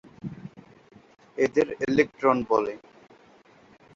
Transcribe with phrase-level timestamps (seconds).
[1.37, 2.73] এদের ইলেকট্রন বলে।